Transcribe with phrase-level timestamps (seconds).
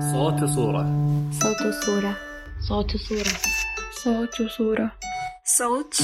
[0.00, 0.86] صوت صورة
[1.32, 2.16] صوت صورة
[2.60, 3.32] صوت صورة
[4.04, 4.90] صوت وصورة.
[5.44, 5.94] صوت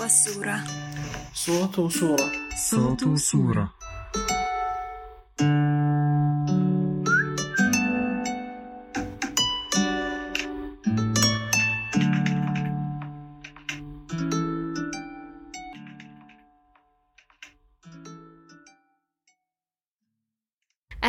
[0.00, 0.64] والصورة
[1.34, 2.32] صوت وصورة.
[2.70, 3.83] صوت وصورة.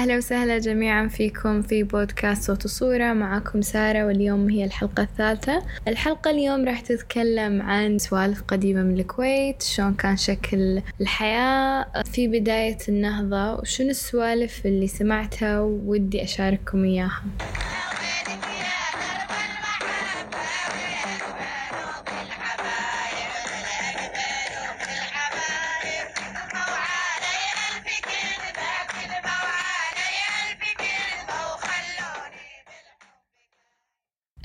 [0.06, 3.14] أهلا وسهلا جميعا فيكم في بودكاست صوت وصورة.
[3.14, 5.64] معاكم سارة واليوم هي الحلقة الثالثة.
[5.88, 12.78] الحلقة اليوم راح تتكلم عن سوالف قديمة من الكويت شلون كان شكل الحياة في بداية
[12.90, 17.22] النهضة وشنو السوالف اللي سمعتها ودي أشارككم إياها.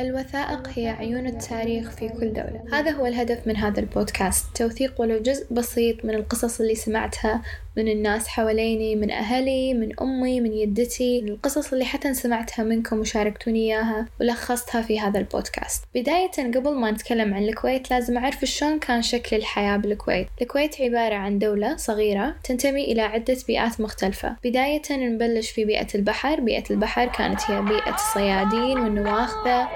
[0.01, 2.65] الوثائق هي عيون التاريخ في كل دولة.
[2.73, 7.43] هذا هو الهدف من هذا البودكاست توثيق ولو جزء بسيط من القصص اللي سمعتها
[7.77, 13.59] من الناس حواليني من أهلي من أمي من يدتي القصص اللي حتى سمعتها منكم وشاركتوني
[13.59, 15.85] إياها ولخصتها في هذا البودكاست.
[15.95, 20.29] بداية قبل ما نتكلم عن الكويت لازم أعرف شلون كان شكل الحياة بالكويت.
[20.43, 24.37] الكويت عبارة عن دولة صغيرة تنتمي إلى عدة بيئات مختلفة.
[24.45, 26.41] بداية نبلش في بيئة البحر.
[26.41, 29.69] بيئة البحر كانت هي بيئة الصيادين والنواخذة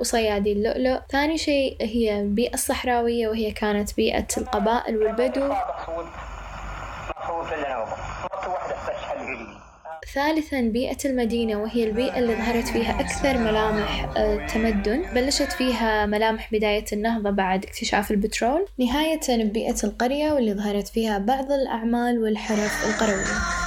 [0.00, 0.98] وصيادي اللؤلؤ.
[1.10, 5.52] ثاني شيء هي البيئة الصحراوية وهي كانت بيئة القبائل والبدو.
[10.14, 16.84] ثالثا بيئة المدينة وهي البيئة اللي ظهرت فيها أكثر ملامح التمدن بلشت فيها ملامح بداية
[16.92, 18.66] النهضة بعد اكتشاف البترول.
[18.78, 23.65] نهاية ببيئة القرية واللي ظهرت فيها بعض الأعمال والحرف القروية.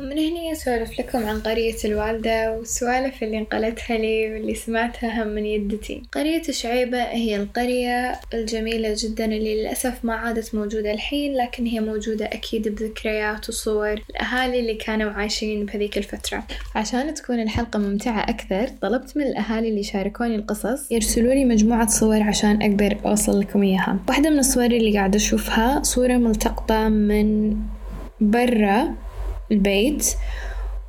[0.00, 5.46] ومن هنا أسولف لكم عن قرية الوالدة والسوالف اللي انقلتها لي واللي سمعتها هم من
[5.46, 6.02] يدتي.
[6.12, 12.24] قرية شعيبة هي القرية الجميلة جدا اللي للأسف ما عادت موجودة الحين لكن هي موجودة
[12.26, 16.44] أكيد بذكريات وصور الأهالي اللي كانوا عايشين بهذيك الفترة.
[16.74, 22.22] عشان تكون الحلقة ممتعة أكثر طلبت من الأهالي اللي شاركوني القصص يرسلوا لي مجموعة صور
[22.22, 23.98] عشان أقدر أوصل لكم إياها.
[24.08, 27.56] واحدة من الصور اللي قاعدة أشوفها صورة ملتقطة من
[28.20, 28.94] برا
[29.52, 30.14] البيت.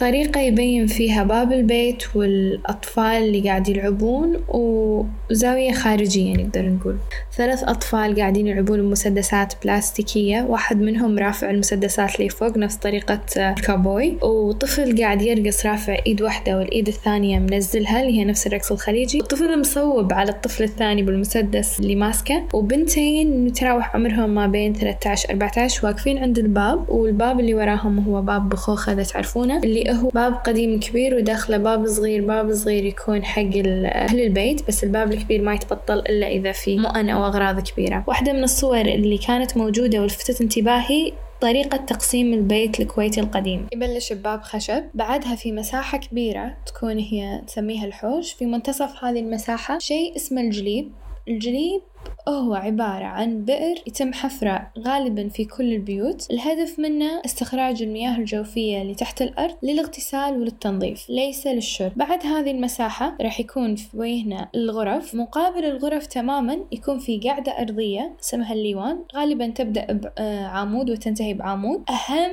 [0.01, 6.95] طريقة يبين فيها باب البيت والأطفال اللي قاعد يلعبون وزاوية خارجية نقدر نقول.
[7.37, 14.17] ثلاث أطفال قاعدين يلعبون بمسدسات بلاستيكية واحد منهم رافع المسدسات اللي فوق نفس طريقة الكابوي
[14.21, 19.19] وطفل قاعد يرقص رافع إيد واحدة والإيد الثانية منزلها اللي هي نفس الرقص الخليجي.
[19.19, 25.87] الطفل مصوب على الطفل الثاني بالمسدس اللي ماسكه وبنتين متراوح عمرهم ما بين 13 14
[25.87, 30.79] واقفين عند الباب والباب اللي وراهم هو باب بخوخة إذا تعرفونه اللي هو باب قديم
[30.79, 33.41] كبير وداخله باب صغير باب صغير يكون حق
[33.85, 38.03] أهل البيت بس الباب الكبير ما يتبطل إلا إذا في مؤن أو أغراض كبيرة.
[38.07, 43.67] واحدة من الصور اللي كانت موجودة ولفتت انتباهي طريقة تقسيم البيت الكويتي القديم.
[43.73, 48.33] يبلش بباب خشب بعدها في مساحة كبيرة تكون هي تسميها الحوش.
[48.33, 50.91] في منتصف هذه المساحة شيء اسمه الجليب.
[51.27, 51.81] الجليب
[52.27, 56.31] هو عبارة عن بئر يتم حفره غالبا في كل البيوت.
[56.31, 61.91] الهدف منه استخراج المياه الجوفية اللي تحت الأرض للاغتسال وللتنظيف ليس للشرب.
[61.95, 65.15] بعد هذه المساحة راح يكون في وجهنا الغرف.
[65.15, 68.99] مقابل الغرف تماما يكون في قاعدة أرضية اسمها الليوان.
[69.15, 71.83] غالبا تبدأ بعمود وتنتهي بعمود.
[71.89, 72.31] أهم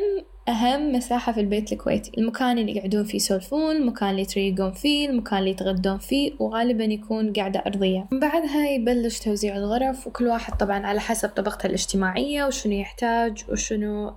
[0.49, 5.39] أهم مساحة في البيت الكويتي المكان اللي يقعدون فيه يسولفون المكان اللي يتريقون فيه المكان
[5.39, 8.09] اللي يتغدون فيه وغالبا يكون قاعدة أرضية.
[8.13, 14.15] من بعدها يبلش توزيع الغرف وكل واحد طبعا على حسب طبقته الاجتماعية وشنو يحتاج وشنو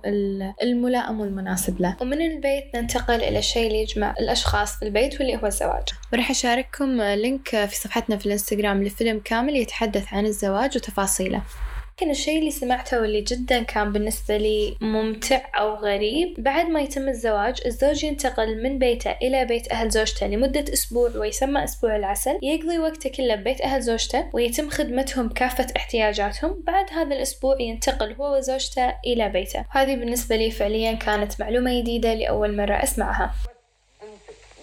[0.62, 1.96] الملائم والمناسب له.
[2.00, 5.88] ومن البيت ننتقل إلى الشيء اللي يجمع الأشخاص في البيت واللي هو الزواج.
[6.12, 11.42] وراح أشارككم لينك في صفحتنا في الإنستغرام لفيلم كامل يتحدث عن الزواج وتفاصيله.
[11.92, 16.34] لكن الشيء اللي سمعته واللي جدا كان بالنسبة لي ممتع أو غريب.
[16.38, 21.64] بعد ما يتم الزواج الزوج ينتقل من بيته إلى بيت أهل زوجته لمدة أسبوع ويسمى
[21.64, 22.38] أسبوع العسل.
[22.42, 26.62] يقضي وقته كله ببيت أهل زوجته ويتم خدمتهم كافة احتياجاتهم.
[26.66, 29.64] بعد هذا الأسبوع ينتقل هو وزوجته إلى بيته.
[29.70, 33.34] هذه بالنسبة لي فعليا كانت معلومة جديدة لأول مرة أسمعها.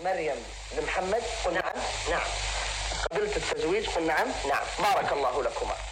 [0.05, 0.35] مريم
[0.77, 1.73] لمحمد قل نعم
[2.09, 2.27] نعم.
[3.11, 4.93] قبلت التزويج قل نعم نعم.
[4.93, 5.88] بارك الله لكما.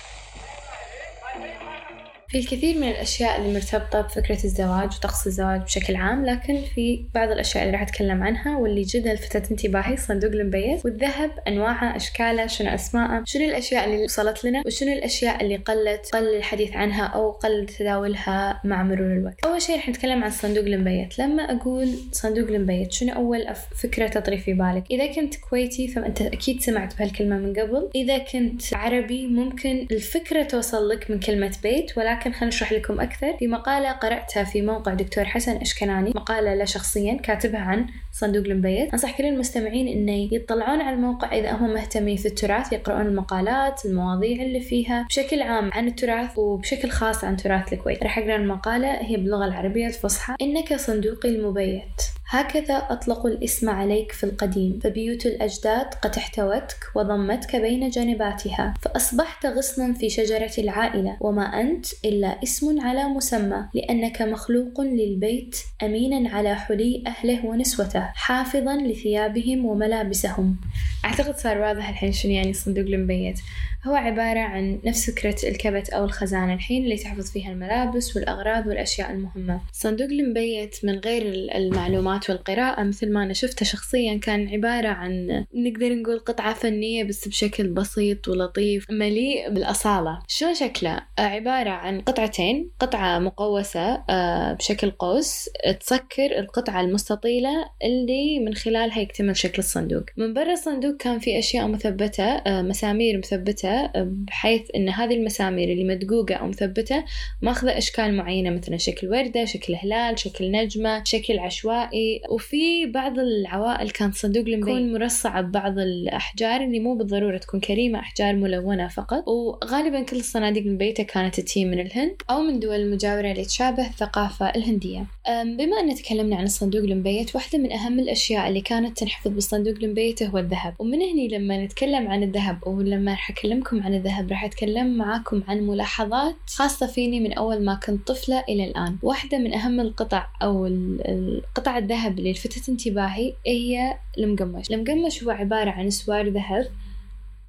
[2.30, 7.32] في الكثير من الأشياء اللي مرتبطة بفكرة الزواج وطقس الزواج بشكل عام لكن في بعض
[7.32, 12.70] الأشياء اللي راح أتكلم عنها واللي جدا لفتت انتباهي صندوق المبيت والذهب أنواعه أشكاله شنو
[12.70, 17.66] أسماءه شنو الأشياء اللي وصلت لنا وشنو الأشياء اللي قلت قل الحديث عنها أو قل
[17.66, 19.46] تداولها مع مرور الوقت.
[19.46, 23.48] أول شيء راح نتكلم عن صندوق المبيت لما أقول صندوق المبيت شنو أول
[23.84, 27.90] فكرة تطري في بالك؟ إذا كنت كويتي فأنت أكيد سمعت بهالكلمة من قبل.
[27.96, 33.38] إذا كنت عربي ممكن الفكرة توصل لك من كلمة بيت ولكن خلينا نشرح لكم أكثر.
[33.38, 38.92] في مقالة قرأتها في موقع دكتور حسن أشكناني مقالة له شخصيا كاتبها عن صندوق المبيت.
[38.92, 44.44] أنصح كل المستمعين إنه يطلعون على الموقع إذا هم مهتمين في التراث يقرؤون المقالات المواضيع
[44.44, 48.04] اللي فيها بشكل عام عن التراث وبشكل خاص عن تراث الكويت.
[48.04, 50.36] راح أقرأ المقالة هي باللغة العربية الفصحى.
[50.42, 52.17] إنك صندوقي المبيت.
[52.30, 59.94] هكذا أطلقوا الاسم عليك في القديم فبيوت الأجداد قد احتوتك وضمتك بين جانباتها فأصبحت غصنا
[59.94, 67.04] في شجرة العائلة وما أنت إلا اسم على مسمى لأنك مخلوق للبيت أمينا على حلي
[67.08, 70.58] أهله ونسوته حافظا لثيابهم وملابسهم.
[71.06, 73.40] أعتقد صار واضح الحين شنو يعني الصندوق المبيت.
[73.88, 79.12] هو عبارة عن نفس فكرة الكبت أو الخزانة الحين اللي تحفظ فيها الملابس والأغراض والأشياء
[79.12, 79.62] المهمة.
[79.74, 81.24] صندوق المبيت من غير
[81.56, 87.28] المعلومات والقراءة مثل ما أنا شفته شخصيا كان عبارة عن نقدر نقول قطعة فنية بس
[87.28, 90.20] بشكل بسيط ولطيف مليء بالأصالة.
[90.28, 95.50] شلون شكله؟ عبارة عن قطعتين قطعة مقوسة آه، بشكل قوس
[95.80, 100.04] تسكر القطعة المستطيلة اللي من خلالها يكتمل شكل الصندوق.
[100.18, 105.84] من برا الصندوق كان في أشياء مثبتة آه، مسامير مثبتة بحيث أن هذه المسامير اللي
[105.84, 107.04] مدقوقة أو مثبتة
[107.42, 112.07] ماخذة أشكال معينة مثلا شكل وردة شكل هلال شكل نجمة شكل عشوائي.
[112.30, 118.00] وفي بعض العوائل كان صندوق المبيت يكون مرصع ببعض الأحجار اللي مو بالضرورة تكون كريمة
[118.00, 119.28] أحجار ملونة فقط.
[119.28, 124.50] وغالبا كل الصناديق المبيتة كانت تتي من الهند أو من دول مجاورة اللي تشابه الثقافة
[124.50, 125.06] الهندية.
[125.28, 130.24] بما أن تكلمنا عن الصندوق المبيت واحدة من أهم الأشياء اللي كانت تنحفظ بالصندوق المبيت
[130.24, 130.74] هو الذهب.
[130.80, 135.44] ومن هني لما نتكلم عن الذهب أو لما راح أكلمكم عن الذهب راح أتكلم معاكم
[135.48, 138.96] عن ملاحظات خاصة فيني من أول ما كنت طفلة إلى الآن.
[139.04, 145.70] واحدة من أهم القطع أو القطع الذهب اللي لفتت انتباهي هي المقمش؟ المقمش هو عبارة
[145.70, 146.68] عن سوار ذهب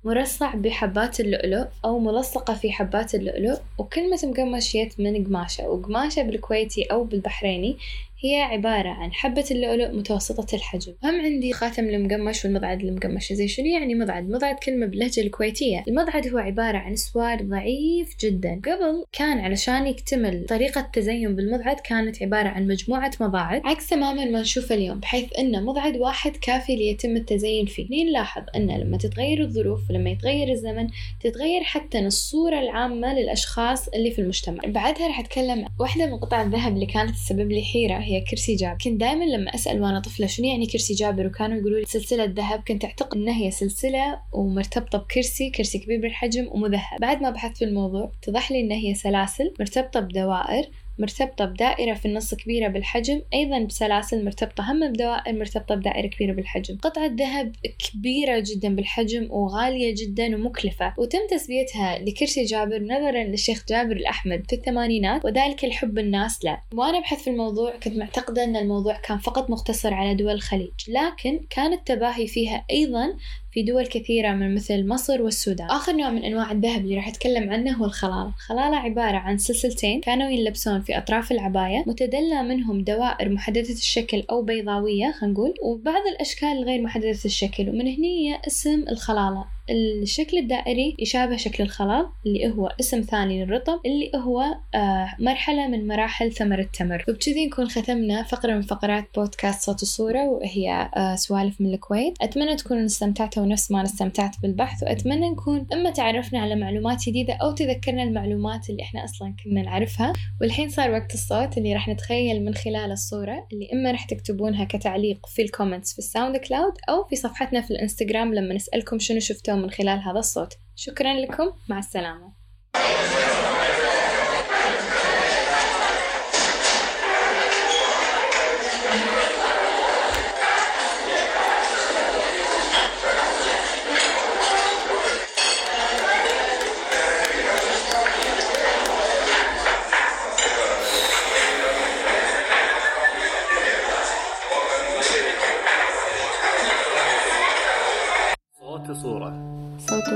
[0.04, 6.82] مرصع بحبات اللؤلؤ أو ملصقة في حبات اللؤلؤ وكلمة مقمش جت من قماشة وقماشة بالكويتي
[6.82, 7.76] أو بالبحريني
[8.20, 10.94] هي عبارة عن حبة اللؤلؤ متوسطة الحجم.
[11.04, 15.84] هم عندي خاتم المقمش والمضعد المقمش زين شنو يعني مضعد؟ مضعد كلمة باللهجة الكويتية.
[15.88, 18.60] المضعد هو عبارة عن سوار ضعيف جدا.
[18.64, 24.40] قبل كان علشان يكتمل طريقة التزين بالمضعد كانت عبارة عن مجموعة مضاعد عكس تماما ما
[24.40, 28.04] نشوفه اليوم بحيث أن مضعد واحد كافي ليتم التزين فيه.
[28.04, 30.88] نلاحظ أن لما تتغير الظروف ولما يتغير الزمن
[31.20, 34.60] تتغير حتى الصورة العامة للأشخاص اللي في المجتمع.
[34.66, 38.07] بعدها راح أتكلم واحدة من قطع الذهب اللي كانت تسبب لي حيرة.
[38.08, 38.78] هي كرسي جابر.
[38.84, 42.62] كنت دائما لما أسأل وأنا طفلة شنو يعني كرسي جابر وكانوا يقولوا لي سلسلة ذهب.
[42.68, 47.00] كنت أعتقد إنها هي سلسلة ومرتبطة بكرسي كرسي كبير بالحجم ومذهب.
[47.00, 50.70] بعد ما بحثت في الموضوع اتضح لي إنها هي سلاسل مرتبطة بدوائر.
[50.98, 56.78] مرتبطة بدائرة في النص كبيرة بالحجم أيضا بسلاسل مرتبطة هم بدوائر مرتبطة بدائرة كبيرة بالحجم.
[56.78, 60.94] قطعة ذهب كبيرة جدا بالحجم وغالية جدا ومكلفة.
[60.98, 66.60] وتم تسميتها لكرسي جابر نظرا للشيخ جابر الأحمد في الثمانينات وذلك لحب الناس له.
[66.74, 71.40] وأنا أبحث في الموضوع كنت معتقدة أن الموضوع كان فقط مقتصر على دول الخليج لكن
[71.50, 73.16] كان التباهي فيها أيضا
[73.58, 75.70] في دول كثيرة من مثل مصر والسودان.
[75.70, 80.00] آخر نوع من أنواع الذهب اللي راح أتكلم عنه هو الخلالة الخلالة عبارة عن سلسلتين
[80.00, 86.02] كانوا يلبسون في أطراف العباية متدلى منهم دوائر محددة الشكل أو بيضاوية خلينا نقول وبعض
[86.14, 92.74] الأشكال الغير محددة الشكل ومن هنا اسم الخلالة الشكل الدائري يشابه شكل الخلال اللي هو
[92.80, 94.44] اسم ثاني للرطب اللي هو
[94.74, 97.04] آه مرحلة من مراحل ثمر التمر.
[97.08, 102.14] وبكذي نكون ختمنا فقرة من فقرات بودكاست صوت الصورة وهي آه سوالف من الكويت.
[102.22, 107.34] أتمنى تكونوا استمتعتوا نفس ما أنا استمتعت بالبحث وأتمنى نكون إما تعرفنا على معلومات جديدة
[107.34, 110.12] أو تذكرنا المعلومات اللي إحنا أصلا كنا نعرفها.
[110.40, 115.26] والحين صار وقت الصوت اللي راح نتخيل من خلال الصورة اللي إما راح تكتبونها كتعليق
[115.26, 119.57] في ال comments في ال SoundCloud أو في صفحتنا في الإنستغرام لما نسألكم شنو شفتوا
[119.58, 120.54] من خلال هذا الصوت.
[120.76, 121.52] شكرا لكم.
[121.68, 122.32] مع السلامة.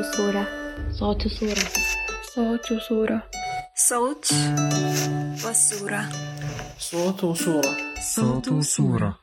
[0.02, 0.46] صورة
[0.92, 1.64] صوت صورة.
[2.34, 3.22] صوت صورة.
[3.76, 4.42] صوت صورة.
[5.36, 6.08] صوت والصورة.
[6.78, 7.76] صوت وصورة
[8.16, 9.21] صوت وصورة